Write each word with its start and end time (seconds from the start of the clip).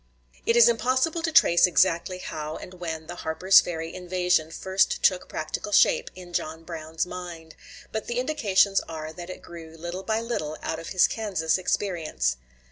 ]It 0.47 0.55
is 0.55 0.67
impossible 0.67 1.21
to 1.21 1.31
trace 1.31 1.67
exactly 1.67 2.17
how 2.17 2.55
and 2.57 2.73
when 2.73 3.05
the 3.05 3.17
Harper's 3.17 3.61
Ferry 3.61 3.93
invasion 3.93 4.49
first 4.49 5.03
took 5.03 5.29
practical 5.29 5.71
shape 5.71 6.09
in 6.15 6.33
John 6.33 6.63
Brown's 6.63 7.05
mind, 7.05 7.53
but 7.91 8.07
the 8.07 8.17
indications 8.17 8.81
are 8.89 9.13
that 9.13 9.29
it 9.29 9.43
grew 9.43 9.77
little 9.77 10.01
by 10.01 10.19
little 10.19 10.57
out 10.63 10.79
of 10.79 10.87
his 10.89 11.07
Kansas 11.07 11.59
experience. 11.59 12.37